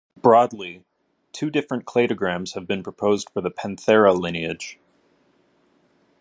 Broadly, 0.19 0.83
two 1.31 1.51
different 1.51 1.85
cladograms 1.85 2.55
have 2.55 2.65
been 2.65 2.81
proposed 2.81 3.29
for 3.29 3.41
the 3.41 3.51
"Panthera" 3.51 4.19
lineage. 4.19 4.79